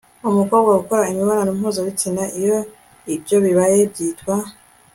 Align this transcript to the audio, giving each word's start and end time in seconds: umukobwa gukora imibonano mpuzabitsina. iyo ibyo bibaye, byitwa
umukobwa 0.29 0.71
gukora 0.79 1.09
imibonano 1.11 1.51
mpuzabitsina. 1.59 2.23
iyo 2.39 2.57
ibyo 3.15 3.37
bibaye, 3.43 3.77
byitwa 3.91 4.35